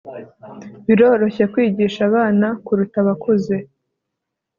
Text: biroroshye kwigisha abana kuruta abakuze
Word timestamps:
biroroshye 0.85 1.43
kwigisha 1.53 1.99
abana 2.09 2.47
kuruta 2.65 2.97
abakuze 3.03 3.55